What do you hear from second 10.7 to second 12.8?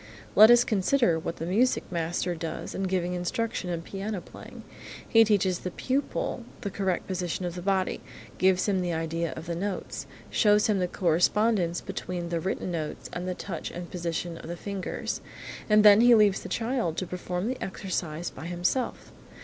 the correspondence between the written